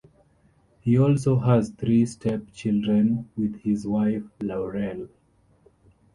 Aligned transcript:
He 0.79 0.97
also 0.97 1.37
has 1.37 1.69
three 1.69 2.07
step 2.07 2.51
children 2.53 3.29
with 3.37 3.57
his 3.61 3.85
wife 3.85 4.23
Laurel. 4.41 5.09